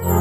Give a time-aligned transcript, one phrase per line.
[0.00, 0.12] Denne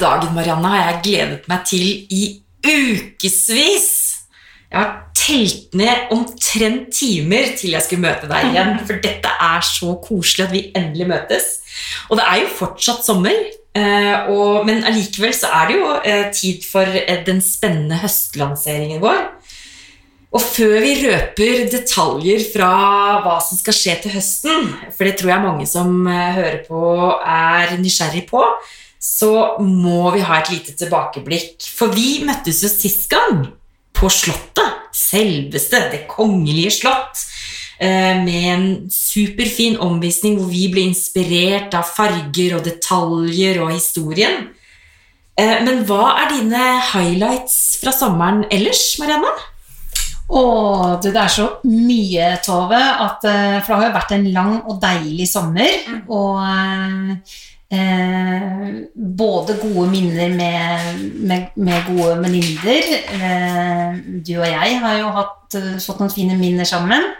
[0.00, 3.95] dagen Marianne, har jeg gledet meg til i ukevis.
[5.36, 8.78] Telt ned omtrent timer til jeg skulle møte deg igjen.
[8.88, 11.48] For dette er så koselig at vi endelig møtes.
[12.08, 13.36] Og det er jo fortsatt sommer.
[13.76, 19.02] eh, og, men allikevel så er det jo eh, tid for eh, den spennende høstlanseringen
[19.02, 19.26] vår.
[20.32, 22.70] Og før vi røper detaljer fra
[23.24, 26.80] hva som skal skje til høsten, for det tror jeg mange som hører på
[27.20, 28.42] er nysgjerrig på,
[29.00, 31.68] så må vi ha et lite tilbakeblikk.
[31.76, 33.46] For vi møttes jo sist gang
[33.96, 34.85] på Slottet.
[34.96, 37.24] Selveste Det kongelige slott.
[37.78, 44.48] eh, Med en superfin omvisning hvor vi ble inspirert av farger og detaljer og historien.
[45.38, 46.62] Eh, Men hva er dine
[46.92, 49.34] highlights fra sommeren ellers, Marianne?
[50.26, 50.40] Å,
[51.04, 54.80] det er så mye, Tove, at, eh, for det har jo vært en lang og
[54.82, 55.76] deilig sommer.
[56.08, 56.40] Og
[57.70, 62.92] eh, både gode minner med, med, med gode venninner.
[63.16, 67.10] Eh, du og jeg har jo hatt, eh, fått noen fine minner sammen.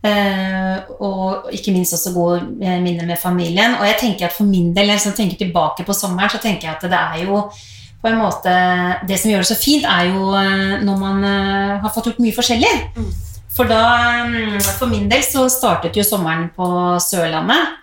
[0.00, 3.76] Eh, og ikke minst også gode eh, minner med familien.
[3.80, 6.40] Og jeg tenker at for min del, når jeg liksom tenker tilbake på sommeren, så
[6.42, 7.44] tenker jeg at det er jo
[8.00, 8.52] på en måte
[9.04, 11.26] Det som gjør det så fint, er jo eh, når man
[11.82, 12.70] har fått gjort mye forskjellig.
[13.50, 13.82] For da,
[14.24, 16.64] mm, for min del så startet jo sommeren på
[17.02, 17.76] Sørlandet,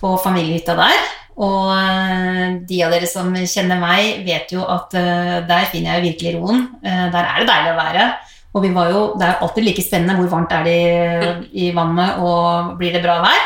[0.00, 1.19] på familiehytta der.
[1.40, 6.10] Og eh, de av dere som kjenner meg, vet jo at eh, der finner jeg
[6.10, 6.66] virkelig roen.
[6.84, 8.10] Eh, Der er det deilig å være.
[8.50, 11.72] Og vi var jo, det er alltid like spennende hvor varmt er det i, i
[11.72, 13.44] vannet, og blir det bra vær?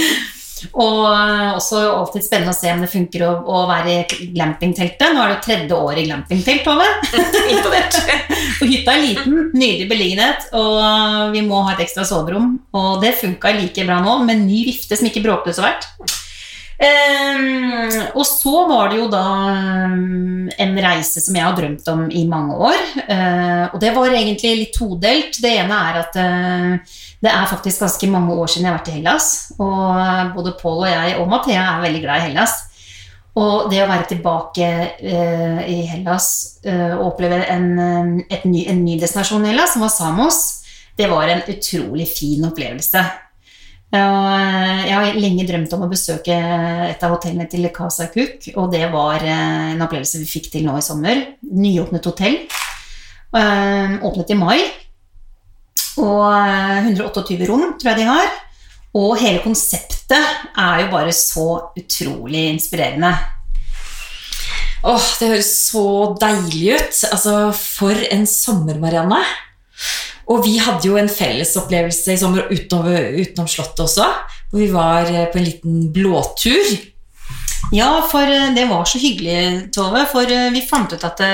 [0.84, 1.00] og
[1.56, 5.10] også alltid spennende å se om det funker å, å være i glampingteltet.
[5.10, 6.86] Nå er det jo tredje år i glampingtelt, Tove.
[8.60, 12.52] Og hytta er liten, nydelig beliggenhet, og vi må ha et ekstra soverom.
[12.76, 15.90] Og det funka like bra nå, med ny vifte som ikke bråkte så fælt.
[16.80, 22.06] Ehm, og så var det jo da ehm, en reise som jeg har drømt om
[22.08, 22.80] i mange år.
[23.04, 25.36] Eh, og det var egentlig litt todelt.
[25.42, 28.90] Det ene er at eh, det er faktisk ganske mange år siden jeg har vært
[28.92, 29.30] i Hellas.
[29.60, 32.58] Og både Pål og jeg og Mathea er veldig glad i Hellas.
[33.40, 34.68] Og det å være tilbake
[34.98, 36.30] eh, i Hellas
[36.66, 40.40] eh, og oppleve en, eh, ny, en ny destinasjon i Hellas, som var Samos,
[40.98, 43.04] det var en utrolig fin opplevelse.
[43.90, 46.34] Eh, jeg har lenge drømt om å besøke
[46.86, 50.66] et av hotellene til Casa Cook, og det var eh, en opplevelse vi fikk til
[50.68, 51.24] nå i sommer.
[51.42, 52.38] Nyåpnet hotell.
[53.34, 54.60] Eh, Åpnet i mai.
[55.98, 58.30] Og eh, 128 rom tror jeg de har.
[59.00, 61.46] Og hele konseptet er jo bare så
[61.78, 63.12] utrolig inspirerende.
[64.80, 65.84] Åh, det høres så
[66.18, 67.02] deilig ut.
[67.10, 69.20] Altså, for en sommer, Marianne.
[70.30, 72.86] Og vi hadde jo en fellesopplevelse i sommer utenom,
[73.18, 74.06] utenom Slottet også.
[74.50, 76.70] Hvor vi var eh, på en liten blåtur.
[77.74, 80.04] Ja, for eh, det var så hyggelig, Tove.
[80.12, 81.24] For eh, vi fant ut at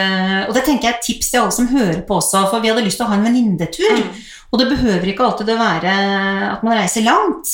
[0.47, 2.73] Og det tenker jeg er et tips til alle som hører på også, for vi
[2.73, 4.01] hadde lyst til å ha en venninnetur.
[4.53, 5.95] Og det behøver ikke alltid å være
[6.55, 7.53] at man reiser langt.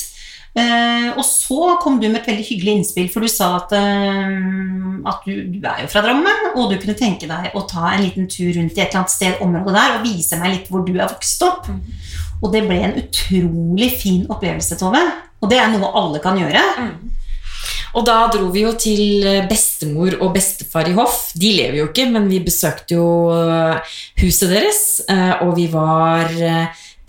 [0.53, 4.35] Eh, og så kom du med et veldig hyggelig innspill, for du sa at, eh,
[5.09, 8.03] at du, du er jo fra Drammen, og du kunne tenke deg å ta en
[8.05, 10.85] liten tur rundt i et eller annet sted området der og vise meg litt hvor
[10.85, 11.71] du er vokst opp.
[12.43, 15.01] Og det ble en utrolig fin opplevelse, Tove.
[15.41, 16.61] Og det er noe alle kan gjøre.
[17.97, 21.31] Og da dro vi jo til eh, bestemor og bestefar i hoff.
[21.33, 23.09] De lever jo ikke, men vi besøkte jo
[24.21, 24.83] huset deres.
[25.41, 26.29] Og vi var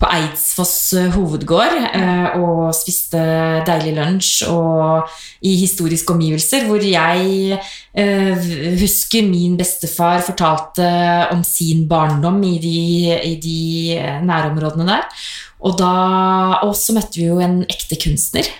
[0.01, 3.21] på Eidsfoss eh, hovedgård eh, og spiste
[3.67, 5.11] deilig lunsj og
[5.45, 7.59] i historiske omgivelser, hvor jeg
[7.95, 8.49] eh,
[8.81, 10.89] husker min bestefar fortalte
[11.31, 12.79] om sin barndom i de,
[13.31, 13.59] i de
[13.99, 15.07] eh, nærområdene der.
[15.65, 18.51] Og så møtte vi jo en ekte kunstner.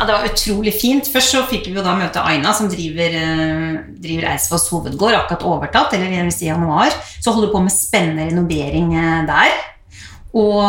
[0.00, 1.08] Ja, Det var utrolig fint.
[1.12, 5.44] Først så fikk vi jo da møte Aina, som driver, eh, driver Eidsfoss hovedgård, akkurat
[5.44, 6.88] overtatt, eller i januar.
[7.20, 9.52] Så holder på med spennende renovering eh, der.
[10.36, 10.60] Og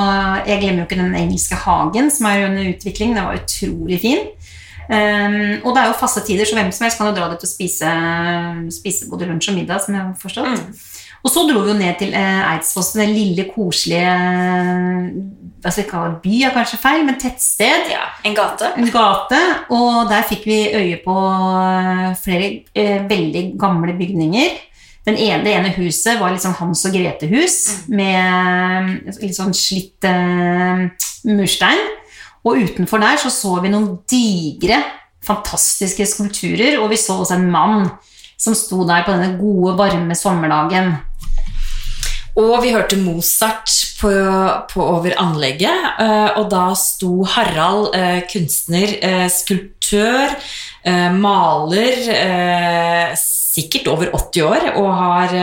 [0.47, 3.15] jeg glemmer jo ikke den engelske hagen som er under utvikling.
[3.15, 4.23] Den var utrolig fin.
[4.91, 7.45] Um, og det er jo faste tider, så hvem som helst kan jo dra dit
[7.45, 7.91] og spise,
[8.75, 9.83] spise både lunsj og middag.
[9.85, 10.87] som jeg har forstått.
[11.21, 14.15] Og så dro vi jo ned til eh, Eidsfoss, den lille, koselige
[15.61, 17.91] hva skal vi kalle by er kanskje feil, men tettsted.
[18.25, 18.71] En gate.
[18.81, 24.57] En gate, og der fikk vi øye på eh, flere eh, veldig gamle bygninger.
[25.07, 27.56] Den ene, Det ene huset var sånn Hans og Grete-hus
[27.89, 30.86] med litt sånn slitt uh,
[31.25, 31.81] murstein.
[32.45, 34.80] Og utenfor der så så vi noen digre,
[35.25, 37.89] fantastiske skulpturer, og vi så også en mann
[38.42, 40.95] som sto der på denne gode, varme sommerdagen.
[42.39, 44.12] Og vi hørte Mozart på,
[44.72, 50.38] på over anlegget, eh, og da sto Harald, eh, kunstner, eh, skulptør,
[51.13, 52.00] maler,
[53.19, 55.36] sikkert over 80 år, og har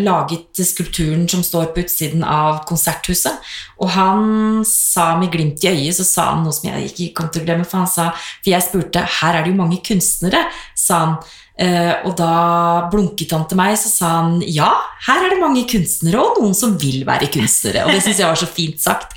[0.00, 3.36] laget skulpturen som står på utsiden av konserthuset.
[3.82, 7.28] Og han sa med glimt i øyet, så sa han noe som jeg ikke kom
[7.28, 10.46] til å glemme, for han sa, for jeg spurte, her er det jo mange kunstnere,
[10.72, 11.18] sa han.
[11.58, 14.70] Eh, og da blunket han til meg, så sa han ja,
[15.08, 17.82] her er det mange kunstnere, og noen som vil være kunstnere.
[17.86, 19.16] Og det syns jeg var så fint sagt.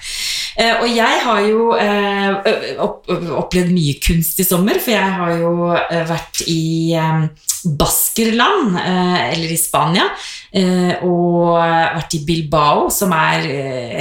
[0.57, 5.53] Eh, og jeg har jo eh, opplevd mye kunst i sommer, for jeg har jo
[6.09, 6.97] vært i
[7.77, 10.07] Baskerland, eller i Spania,
[11.05, 13.45] og vært i Bilbao, som er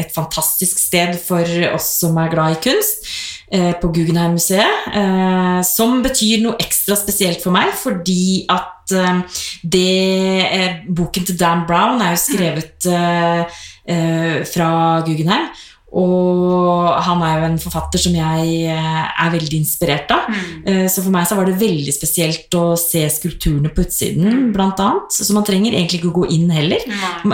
[0.00, 1.44] et fantastisk sted for
[1.74, 3.04] oss som er glad i kunst,
[3.50, 10.78] på Guggenheim-museet, eh, som betyr noe ekstra spesielt for meg, fordi at eh, det eh,
[10.86, 13.58] Boken til Dan Brown er jo skrevet eh,
[13.90, 14.70] eh, fra
[15.06, 15.50] Guggenheim,
[15.90, 20.28] og han er jo en forfatter som jeg eh, er veldig inspirert av.
[20.30, 20.86] Mm.
[20.92, 25.16] Så for meg så var det veldig spesielt å se skulpturene på utsiden, blant annet.
[25.16, 26.84] Så man trenger egentlig ikke å gå inn heller.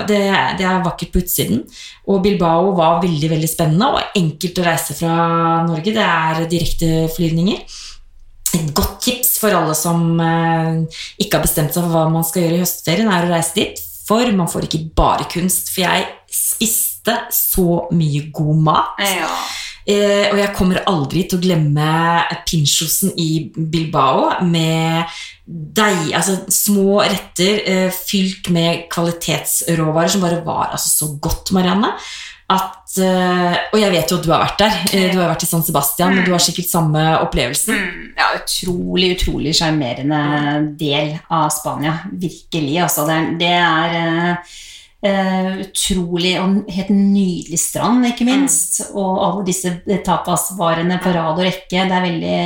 [0.09, 0.23] Det,
[0.57, 1.67] det er vakkert på utsiden.
[2.09, 5.17] Og Bilbao var veldig veldig spennende og enkelt å reise fra
[5.67, 5.93] Norge.
[5.97, 7.83] Det er direkteflyvninger.
[8.57, 12.47] Et godt tips for alle som eh, ikke har bestemt seg for hva man skal
[12.47, 13.83] gjøre i høstferien, er å reise dit.
[14.07, 15.73] For man får ikke bare kunst.
[15.75, 16.96] For jeg spiste
[17.35, 19.01] så mye god mat.
[19.05, 19.31] Ja.
[19.87, 21.89] Eh, og jeg kommer aldri til å glemme
[22.49, 25.07] pinchosen i Bilbao med
[25.47, 31.93] deig, altså små retter eh, fylt med kvalitetsråvarer som bare var altså, så godt, Marianne.
[32.51, 34.75] At, eh, og jeg vet jo at du har vært der.
[34.91, 37.79] Eh, du har vært i San Sebastian, og du har sikkert samme opplevelsen.
[37.79, 40.21] Mm, ja, utrolig, utrolig sjarmerende
[40.79, 42.01] del av Spania.
[42.11, 43.07] Virkelig, altså.
[43.07, 44.39] Det det er
[45.07, 48.83] eh, utrolig og helt nydelig strand, ikke minst.
[48.93, 49.73] Og alle disse
[50.07, 51.87] tapasvarene på rad og rekke.
[51.89, 52.37] Det er veldig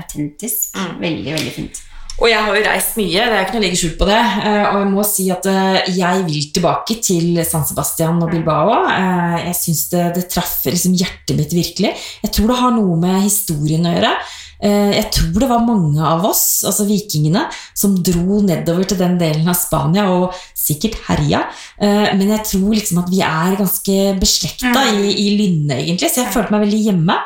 [0.00, 0.74] autentisk.
[0.74, 0.98] autentisk.
[1.00, 1.86] Veldig, veldig fint.
[2.20, 4.18] Og jeg har jo reist mye, det er ikke noe å legge skjul på det.
[4.44, 8.74] eh, Og jeg må si at eh, jeg vil tilbake til San Sebastian og Bilbao.
[8.92, 11.94] Eh, Jeg syns det, det traff liksom hjertet mitt virkelig.
[12.20, 14.12] Jeg tror det har noe med historien å gjøre.
[14.62, 19.18] Eh, Jeg tror det var mange av oss, altså vikingene, som dro nedover til den
[19.18, 21.44] delen av Spania og sikkert herja.
[21.80, 26.24] Eh, Men jeg tror liksom at vi er ganske beslekta i, i lynnet, egentlig, så
[26.24, 27.16] jeg følte meg veldig hjemme.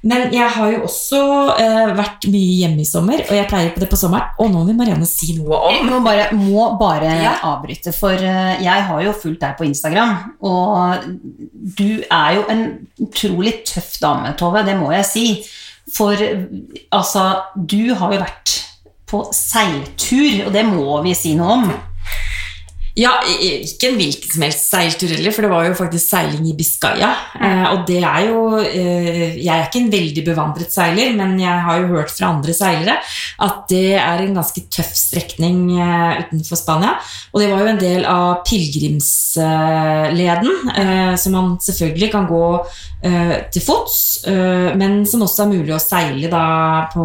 [0.00, 1.18] Men jeg har jo også
[1.58, 4.28] eh, vært mye hjemme i sommer, og jeg pleier på det på sommeren.
[4.38, 7.32] Og nå vil Marianne si noe Jeg om må bare, må bare Ja.
[7.42, 11.02] avbryte, for jeg har jo fulgt deg på Instagram, og
[11.80, 12.62] du er jo en
[13.02, 15.26] utrolig tøff dame, Tove, det må jeg si.
[15.94, 16.12] For
[16.92, 17.24] altså,
[17.54, 18.54] du har jo vært
[19.08, 21.70] på seiltur, og det må vi si noe om.
[22.98, 26.56] Ja, ikke en hvilken som helst seiltur heller, for det var jo faktisk seiling i
[26.58, 27.10] Biscaya.
[27.38, 31.62] Eh, og det er jo eh, Jeg er ikke en veldig bevandret seiler, men jeg
[31.68, 32.96] har jo hørt fra andre seilere
[33.44, 36.92] at det er en ganske tøff strekning eh, utenfor Spania.
[37.30, 42.66] Og det var jo en del av pilegrimsleden, eh, som man selvfølgelig kan gå
[43.06, 46.46] eh, til fots, eh, men som også er mulig å seile da
[46.90, 47.04] på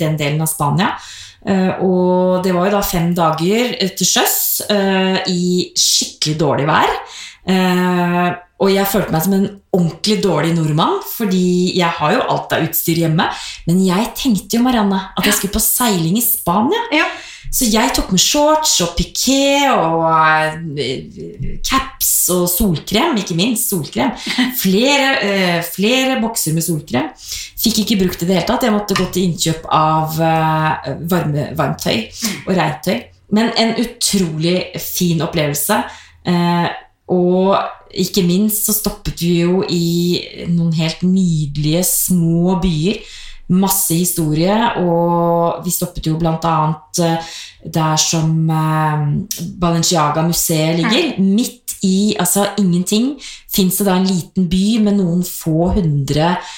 [0.00, 0.96] den delen av Spania.
[1.44, 4.38] Eh, og det var jo da fem dager eh, til sjøs
[4.72, 5.44] eh, i
[5.76, 6.94] skikkelig dårlig vær.
[8.64, 12.64] Og jeg følte meg som en ordentlig dårlig nordmann, fordi jeg har jo alt av
[12.64, 13.26] utstyr hjemme.
[13.66, 16.80] Men jeg tenkte jo, Marianne, at jeg skulle på seiling i Spania.
[16.94, 17.10] Ja.
[17.54, 20.70] Så jeg tok med shorts og piké og
[21.66, 24.14] caps og solkrem, ikke minst solkrem.
[24.62, 27.12] Flere, flere bokser med solkrem.
[27.64, 28.66] Fikk ikke brukt det i det hele tatt.
[28.66, 31.96] Jeg måtte gå til innkjøp av eh, varme, varmtøy
[32.44, 32.98] og regntøy.
[33.34, 35.78] Men en utrolig fin opplevelse.
[36.28, 36.66] Eh,
[37.14, 37.56] og
[38.04, 43.00] ikke minst så stoppet vi jo i noen helt nydelige små byer.
[43.54, 48.28] Masse historie, og vi stoppet jo annet eh, der som
[49.60, 51.20] Balenciaga-museet ligger.
[51.20, 53.14] Midt i altså ingenting
[53.52, 56.54] fins det da en liten by med noen få hundre eh,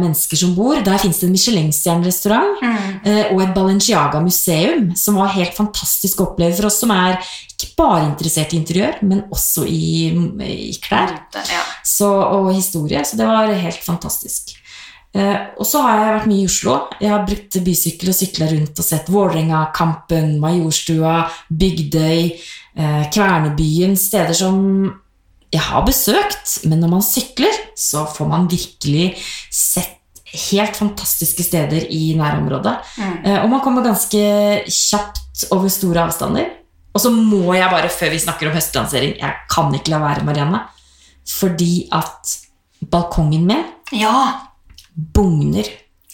[0.00, 0.78] mennesker som bor.
[0.86, 2.60] Der fins det en Michelin-stjernerestaurant
[3.04, 7.18] eh, og et Balenciaga-museum, som var helt fantastisk å oppleve for oss som er
[7.50, 10.14] ikke bare interessert i interiør, men også i,
[10.46, 11.64] i klær Ja.
[11.84, 13.02] så, og historie.
[13.04, 14.54] Så det var helt fantastisk.
[15.12, 16.74] Eh, og så har jeg vært mye i Oslo.
[17.02, 22.30] Jeg har brukt bysykkel og sykla rundt og sett Vålerenga, Kampen, Majorstua, Bygdøy,
[22.76, 23.96] eh, Kvernebyen.
[23.98, 24.60] Steder som
[25.52, 29.16] jeg har besøkt, men når man sykler, så får man virkelig
[29.50, 29.96] sett
[30.30, 32.76] helt fantastiske steder i nærområdet.
[33.00, 33.16] Mm.
[33.26, 34.20] Eh, og man kommer ganske
[34.70, 36.46] kjapt over store avstander.
[36.94, 40.24] Og så må jeg bare, før vi snakker om høstlansering Jeg kan ikke la være,
[40.26, 40.60] Marianne.
[41.38, 42.36] Fordi at
[42.90, 44.32] balkongen min Ja.
[45.14, 45.64] bugner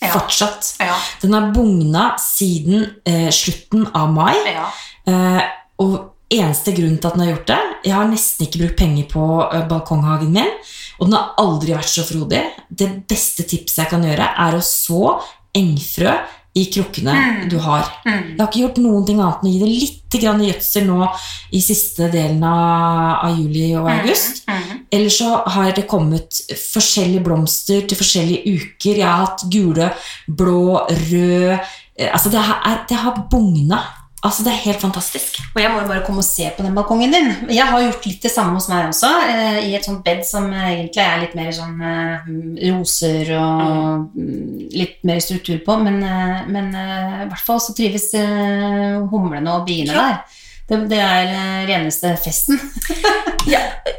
[0.02, 0.11] Ja.
[0.12, 0.75] fortsatt.
[0.81, 0.95] Ja.
[1.23, 4.35] Den har bugna siden eh, slutten av mai.
[4.47, 4.66] ja.
[5.07, 5.43] Eh,
[5.78, 9.04] og eneste grunnen til at den har gjort det Jeg har nesten ikke brukt penger
[9.12, 10.54] på eh, balkonghagen min,
[10.99, 12.40] og den har aldri vært så frodig.
[12.71, 15.21] Det beste tipset jeg kan gjøre, er å så
[15.56, 16.16] engfrø
[16.56, 17.49] i krukkene Mm.
[17.52, 17.85] du har.
[18.06, 18.30] Mm.
[18.33, 21.09] Jeg har ikke gjort noen ting annet enn å gi det litt grann gjødsel nå
[21.52, 24.40] i siste delen av, av juli og august.
[24.49, 24.87] Mm.
[24.90, 26.40] Eller så har det kommet
[26.73, 28.97] forskjellige blomster til forskjellige uker.
[28.97, 29.90] Jeg har hatt gule,
[30.28, 31.52] blå, rød
[31.99, 33.83] eh, Altså, det har, er- det har bugna.
[34.25, 35.37] Altså, det er helt fantastisk.
[35.55, 37.29] Og jeg må jo bare komme og se på den balkongen din.
[37.53, 40.49] Jeg har gjort litt det samme hos meg også, eh, i et sånt bed som
[40.51, 42.31] egentlig er litt mer sånn eh,
[42.73, 47.77] roser og mm, litt mer struktur på, men, eh, men eh, i hvert fall så
[47.77, 50.09] trives eh, humlene og biene Ja.
[50.09, 50.43] der.
[50.67, 52.59] Det, det er eh, reneste festen.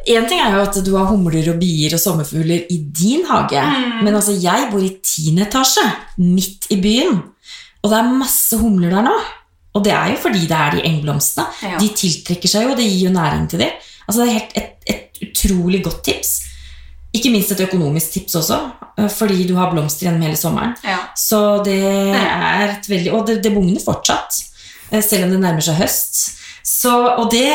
[0.07, 3.59] En ting er jo at du har humler og bier og sommerfugler i din hage,
[3.63, 4.03] Mm.
[4.03, 5.83] men altså, jeg bor i tiende etasje,
[6.19, 7.21] midt i byen,
[7.83, 9.15] og det er masse humler der nå.
[9.77, 11.45] Og det er jo fordi det er de engblomstene.
[11.67, 11.77] Ja.
[11.81, 13.75] De tiltrekker seg jo, det gir jo næring til dem.
[14.07, 16.33] Altså, det er helt et, et utrolig godt tips.
[17.17, 18.57] Ikke minst et økonomisk tips også,
[18.99, 20.73] eh, fordi du har blomster gjennom hele sommeren.
[20.85, 20.97] Ja.
[21.17, 21.77] Så det
[22.17, 24.41] er et veldig Og det, det bugner fortsatt,
[24.91, 26.19] eh, selv om det nærmer seg høst.
[26.67, 27.47] Så, og det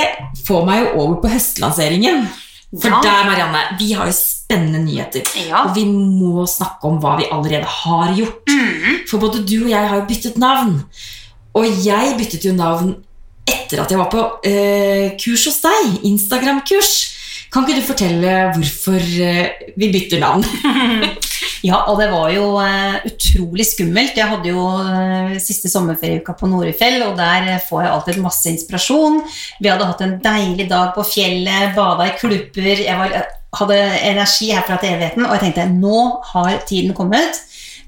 [0.46, 2.24] får meg jo over på høstlanseringen.
[2.72, 3.00] For Ja.
[3.04, 5.26] der, Marianne, vi har jo spennende nyheter.
[5.48, 5.66] Ja.
[5.66, 8.48] Og vi må snakke om hva vi allerede har gjort.
[8.48, 9.02] Mm.
[9.10, 10.78] For både du og jeg har jo byttet navn.
[11.58, 12.94] Og jeg byttet jo navn
[13.48, 15.98] etter at jeg var på eh, kurs hos deg.
[16.08, 16.92] Instagram-kurs.
[17.52, 20.46] Kan ikke du fortelle hvorfor eh, vi bytter navn?
[21.62, 24.16] Ja, og det var jo eh, utrolig skummelt.
[24.18, 28.50] Jeg hadde jo eh, siste sommerferieuka på Norefjell, og der eh, får jeg alltid masse
[28.50, 29.20] inspirasjon.
[29.62, 32.82] Vi hadde hatt en deilig dag på fjellet, bada i klubber.
[32.82, 33.78] Jeg var, eh, hadde
[34.10, 37.38] energi herfra til evigheten, og jeg tenkte nå har tiden kommet.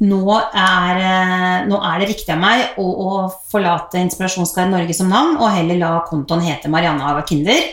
[0.05, 3.11] Nå er, eh, nå er det riktig av meg å, å
[3.51, 7.69] forlate Inspirasjonsguide Norge som navn, og heller la kontoen hete Marianne Haga Kinder.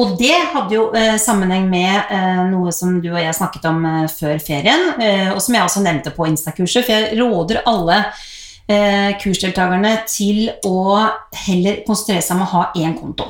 [0.00, 3.82] Og det hadde jo eh, sammenheng med eh, noe som du og jeg snakket om
[3.88, 7.98] eh, før ferien, eh, og som jeg også nevnte på Insta-kurset, for jeg råder alle
[8.00, 11.02] eh, kursdeltakerne til å
[11.44, 13.28] heller konsentrere seg om å ha én konto.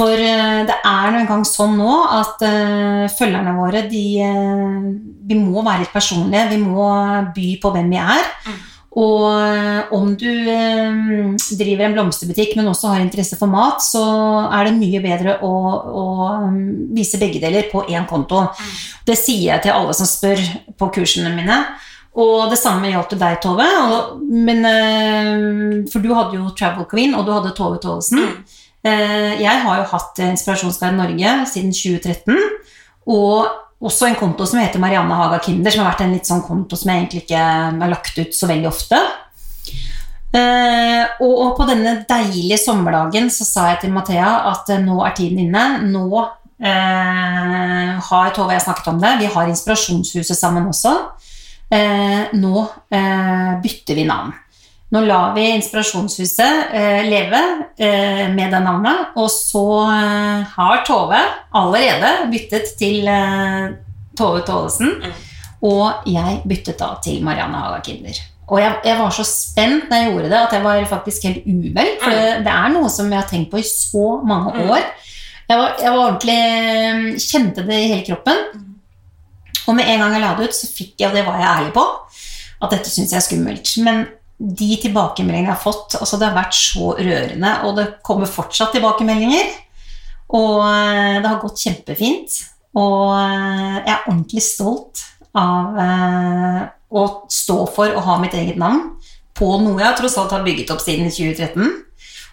[0.00, 4.88] For eh, det er nå engang sånn nå at uh, følgerne våre de, eh,
[5.28, 6.88] Vi må være litt personlige, vi må
[7.36, 8.30] by på hvem vi er.
[8.48, 8.58] Mm.
[9.00, 14.02] Og om du eh, driver en blomsterbutikk, men også har interesse for mat, så
[14.48, 15.52] er det mye bedre å,
[16.00, 16.06] å
[16.50, 18.48] mm, vise begge deler på én konto.
[19.06, 20.42] Det sier jeg til alle som spør
[20.80, 21.60] på kursene mine.
[22.18, 23.68] Og det samme gjaldt til deg, Tove.
[23.84, 28.24] Og, men, uh, for du hadde jo Travel Queen, og du hadde Tove Tovesen.
[28.26, 32.38] Eh, Jeg har jo hatt Inspirasjonsguide Norge siden 2013.
[33.12, 33.48] Og
[33.80, 36.76] også en konto som heter Marianne Haga Kinder, som har vært en litt sånn konto
[36.76, 37.44] som jeg egentlig ikke
[37.80, 38.98] har lagt ut så veldig ofte.
[40.30, 45.16] Eh, og, på denne deilige sommerdagen så sa jeg til Mathea at eh, nå er
[45.16, 45.64] tiden inne.
[45.88, 49.16] Nå eh, har Tove og jeg snakket om det.
[49.24, 50.94] Vi har Inspirasjonshuset sammen også.
[51.72, 54.36] Eh, nå eh, bytter vi navn.
[54.90, 57.40] Nå lar vi Inspirasjonshuset eh, leve
[57.78, 61.20] eh, med det navnet, og så eh, har Tove
[61.54, 63.68] allerede byttet til eh,
[64.18, 64.96] Tove Tålesen,
[65.62, 68.18] og jeg byttet da til Marianne Haga Kinder.
[68.50, 71.44] Og jeg, jeg var så spent når jeg gjorde det, at jeg var faktisk helt
[71.46, 74.70] uvel, for det, det er noe som jeg har tenkt på i så mange Mm.
[74.74, 74.88] år.
[75.50, 78.42] Jeg var, jeg var ordentlig Kjente det i hele kroppen.
[79.66, 81.48] Og med en gang jeg la det ut, så fikk jeg, og det var jeg
[81.52, 81.84] ærlig på,
[82.62, 83.72] at dette syns jeg er skummelt.
[83.86, 84.02] Men
[84.40, 88.72] de tilbakemeldingene jeg har fått, altså det har vært så rørende, og det kommer fortsatt
[88.76, 89.50] tilbakemeldinger.
[90.36, 92.36] Og eh, det har gått kjempefint.
[92.78, 95.02] Og eh, jeg er ordentlig stolt
[95.36, 98.94] av eh, å stå for å ha mitt eget navn
[99.36, 101.68] på noe jeg tross alt har bygget opp siden 2013.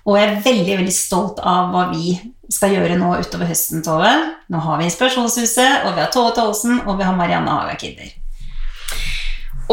[0.08, 2.16] Og jeg er veldig veldig stolt av hva vi
[2.52, 4.12] skal gjøre nå utover høsten, Tove.
[4.48, 8.14] Nå har vi Inspirasjonshuset, og vi har Tove Tollesen, og vi har Marianne Haga Kidder.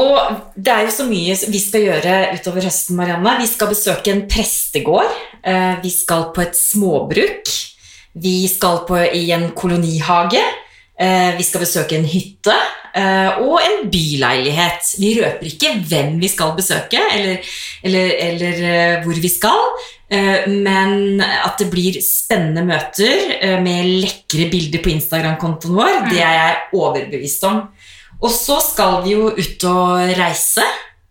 [0.00, 0.16] Og
[0.58, 3.36] det er jo så mye vi skal gjøre utover høsten, Marianne.
[3.38, 5.12] Vi skal besøke en prestegård.
[5.44, 7.52] eh, Vi skal på et småbruk.
[8.14, 10.42] Vi skal på, i en kolonihage.
[10.98, 12.54] Eh, vi skal besøke en hytte
[12.94, 14.94] eh, og en byleilighet.
[14.98, 17.38] Vi røper ikke hvem vi skal besøke, eller,
[17.82, 19.62] eller, eller hvor vi skal.
[20.46, 26.56] Men at det blir spennende møter med lekre bilder på Instagram-kontoen vår, det er jeg
[26.76, 27.62] overbevist om.
[28.24, 30.64] Og så skal vi jo ut og reise.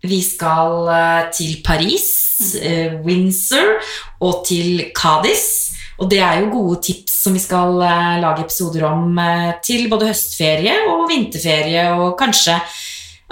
[0.04, 2.08] Vi skal eh, til Paris,
[2.58, 3.78] eh, Windsor
[4.20, 5.70] og til Cádiz.
[6.02, 9.20] Og det er jo gode tips som vi skal eh, lage episoder om
[9.64, 12.58] til både høstferie og vinterferie, og kanskje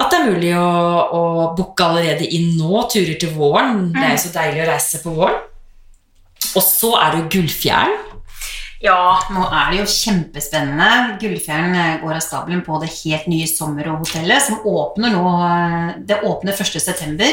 [0.00, 0.68] at det er mulig å,
[1.12, 1.22] å
[1.58, 3.90] booke allerede inn nå turer til våren.
[3.92, 5.42] Det er jo så deilig å reise på våren.
[6.52, 7.92] Og så er det jo Gullfjern.
[8.82, 11.16] Ja, nå er det jo kjempespennende.
[11.22, 16.18] Gullfjern eh, går av stabelen på det helt nye sommerhotellet, som åpner nå eh, Det
[16.26, 17.28] åpner 1.9.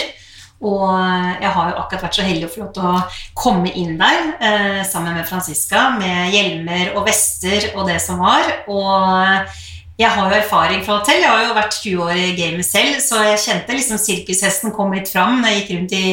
[0.60, 3.02] Og eh, jeg har jo akkurat vært så heldig å få lov til å
[3.42, 8.46] komme inn der eh, sammen med Franziska med hjelmer og vester og det som var.
[8.70, 9.58] Og
[10.00, 11.20] jeg har jo erfaring fra hotell.
[11.20, 14.94] Jeg har jo vært 20 år i gamet selv, så jeg kjente liksom sirkushesten kom
[14.96, 16.04] litt fram når jeg gikk rundt i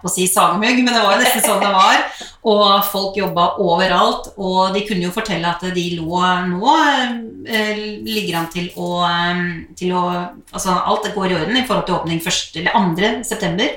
[0.00, 2.06] på å si Sagamugg, men det var jo nesten sånn det var.
[2.48, 6.22] Og folk jobba overalt, og de kunne jo fortelle at de lå
[6.54, 9.44] nå eh, ligger an til å, eh,
[9.76, 10.06] til å
[10.52, 12.60] Altså alt går i orden i forhold til åpning 1.
[12.60, 13.24] eller 2.
[13.28, 13.76] september.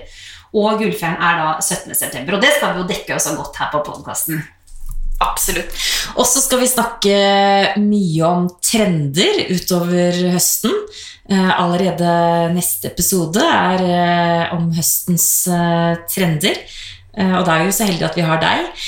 [0.55, 1.91] Og Gullfjern er da 17.
[1.95, 2.35] september.
[2.37, 4.43] Og det skal vi jo dekke oss godt her på podkasten.
[5.23, 5.71] Absolutt.
[6.19, 7.15] Og så skal vi snakke
[7.79, 10.73] mye om trender utover høsten.
[11.31, 12.09] Eh, allerede
[12.53, 16.59] neste episode er eh, om høstens eh, trender.
[17.15, 18.85] Og da er vi jo så heldige at vi har deg.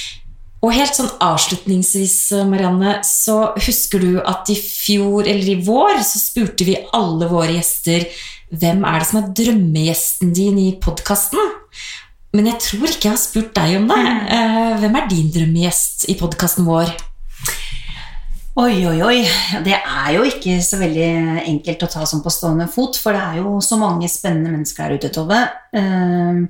[0.66, 2.18] Og helt sånn avslutningsvis,
[2.50, 7.56] Marianne, så husker du at i fjor, eller i vår, så spurte vi alle våre
[7.56, 8.04] gjester
[8.52, 11.40] hvem er det som er drømmegjesten din i podkasten?
[12.36, 14.00] Men jeg tror ikke jeg har spurt deg om det.
[14.36, 16.92] Eh, Hvem er din drømmegjest i podkasten vår?
[18.58, 19.18] Oi, oi, oi.
[19.62, 21.08] Det er jo ikke så veldig
[21.46, 24.88] enkelt å ta sånn på stående fot, for det er jo så mange spennende mennesker
[24.90, 25.44] der ute, Tove.
[25.78, 26.48] Ehm,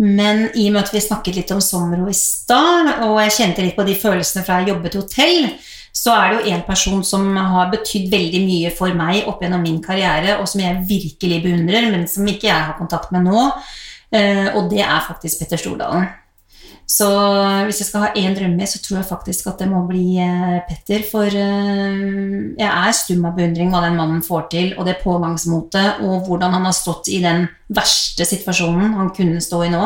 [0.00, 3.66] Men i og med at vi snakket litt om sommer i stad, og jeg kjente
[3.66, 5.50] litt på de følelsene fra jeg jobbet i hotell,
[5.92, 9.60] så er det jo en person som har betydd veldig mye for meg opp gjennom
[9.60, 13.50] min karriere, og som jeg virkelig beundrer, men som ikke jeg har kontakt med nå.
[14.12, 16.08] Eh, Og det er faktisk Petter Stordalen.
[16.90, 17.06] Så
[17.68, 20.56] hvis jeg skal ha én drømme, så tror jeg faktisk at det må bli eh,
[20.66, 21.04] Petter.
[21.06, 22.00] For eh,
[22.58, 26.56] jeg er stum av beundring hva den mannen får til, og det pågangsmotet, og hvordan
[26.58, 29.84] han har stått i den verste situasjonen han kunne stå i nå,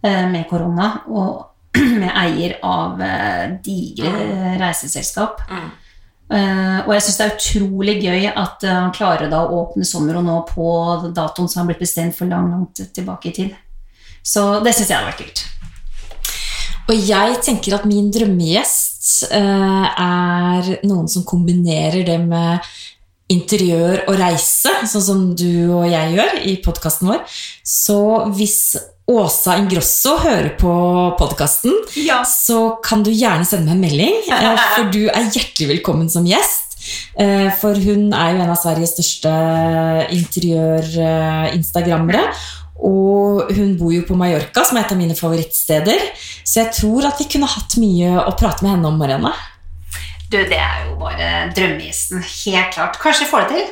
[0.00, 1.50] eh, med korona, og
[2.00, 3.00] med eier av
[3.64, 5.44] digre reiseselskap.
[5.50, 5.68] Eh,
[6.86, 10.16] og jeg syns det er utrolig gøy at eh, han klarer da å åpne sommer
[10.20, 10.68] og nå på
[11.14, 13.58] datoen som har blitt bestemt for langt, langt tilbake i tid.
[14.24, 15.44] Så det syns jeg hadde vært kult.
[16.84, 22.64] Og jeg tenker at min drømmegjest eh, er noen som kombinerer det med
[23.32, 27.22] interiør og reise, sånn som du og jeg gjør i podkasten vår.
[27.64, 28.00] Så
[28.36, 28.58] hvis
[29.10, 30.70] Åsa Ingrosso hører på
[31.18, 31.72] podkasten,
[32.06, 32.22] Ja.
[32.24, 36.24] så kan du gjerne sende meg en melding, eh, for du er hjertelig velkommen som
[36.24, 36.60] gjest.
[37.18, 39.30] Eh, For hun er jo en av Sveriges største
[40.12, 42.24] interiør-instagrammere.
[42.84, 46.00] Og hun bor jo på Mallorca, som er et av mine favorittsteder.
[46.44, 49.30] Så jeg tror at vi kunne hatt mye å prate med henne om, Marianne.
[50.28, 52.20] Du, det er jo bare drømmegjesten.
[52.20, 52.98] Helt klart.
[53.00, 53.64] Kanskje vi får det til?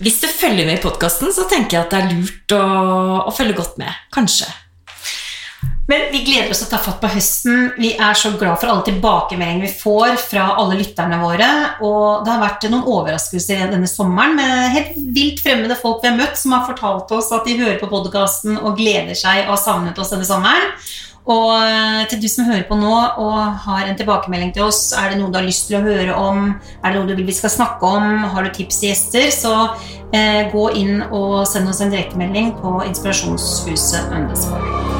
[0.00, 2.64] Hvis du følger med i podkasten, så tenker jeg at det er lurt å,
[3.28, 3.92] å følge godt med.
[4.14, 4.48] Kanskje.
[5.90, 7.72] Men vi gleder oss til å ta fatt på høsten.
[7.76, 11.48] Vi er så glad for alle tilbakemeldinger vi får fra alle lytterne våre.
[11.84, 16.16] Og det har vært noen overraskelser denne sommeren med helt vilt fremmede folk vi har
[16.16, 19.62] møtt, som har fortalt oss at de hører på podkasten og gleder seg og har
[19.66, 20.78] savnet oss denne sommeren.
[21.28, 25.12] Og eh, til du som hører på nå og har en tilbakemelding til oss, er
[25.12, 27.36] det noe du har lyst til å høre om, er det noe du vil vi
[27.36, 29.54] skal snakke om, har du tips til gjester, så
[30.16, 34.99] eh, gå inn og send oss en direktemelding på Inspirasjonshuset underscore.